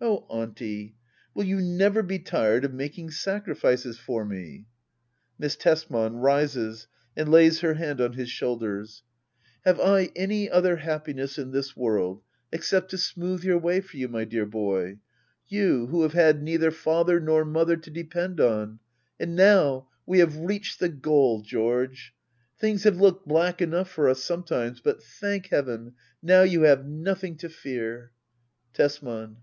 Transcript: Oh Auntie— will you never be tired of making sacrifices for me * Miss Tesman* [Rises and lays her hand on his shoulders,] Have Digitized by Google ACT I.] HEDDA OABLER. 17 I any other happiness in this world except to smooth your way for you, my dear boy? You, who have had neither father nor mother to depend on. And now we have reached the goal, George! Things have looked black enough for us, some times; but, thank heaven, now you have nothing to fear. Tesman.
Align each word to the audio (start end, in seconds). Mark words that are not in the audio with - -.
Oh 0.00 0.26
Auntie— 0.30 0.94
will 1.34 1.44
you 1.44 1.60
never 1.60 2.02
be 2.02 2.18
tired 2.18 2.64
of 2.64 2.72
making 2.72 3.10
sacrifices 3.10 3.98
for 3.98 4.24
me 4.24 4.66
* 5.00 5.38
Miss 5.38 5.54
Tesman* 5.56 6.16
[Rises 6.16 6.86
and 7.14 7.30
lays 7.30 7.60
her 7.60 7.74
hand 7.74 8.00
on 8.00 8.12
his 8.14 8.30
shoulders,] 8.30 9.02
Have 9.66 9.76
Digitized 9.76 9.78
by 9.78 9.82
Google 9.82 9.94
ACT 9.94 9.94
I.] 9.94 9.96
HEDDA 9.96 10.02
OABLER. 10.02 10.06
17 10.20 10.22
I 10.22 10.24
any 10.24 10.50
other 10.50 10.76
happiness 10.82 11.38
in 11.38 11.50
this 11.50 11.76
world 11.76 12.22
except 12.52 12.90
to 12.90 12.98
smooth 12.98 13.44
your 13.44 13.58
way 13.58 13.80
for 13.80 13.96
you, 13.96 14.08
my 14.08 14.24
dear 14.24 14.46
boy? 14.46 14.98
You, 15.48 15.86
who 15.88 16.02
have 16.02 16.12
had 16.14 16.42
neither 16.42 16.70
father 16.70 17.20
nor 17.20 17.44
mother 17.44 17.76
to 17.76 17.90
depend 17.90 18.40
on. 18.40 18.80
And 19.20 19.34
now 19.36 19.88
we 20.06 20.20
have 20.20 20.36
reached 20.38 20.78
the 20.80 20.88
goal, 20.90 21.42
George! 21.42 22.14
Things 22.58 22.84
have 22.84 22.96
looked 22.98 23.28
black 23.28 23.60
enough 23.60 23.90
for 23.90 24.08
us, 24.08 24.22
some 24.24 24.42
times; 24.42 24.80
but, 24.80 25.02
thank 25.02 25.46
heaven, 25.46 25.94
now 26.22 26.42
you 26.42 26.62
have 26.62 26.86
nothing 26.86 27.36
to 27.38 27.50
fear. 27.50 28.12
Tesman. 28.74 29.36